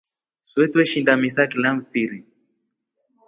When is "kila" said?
1.51-1.69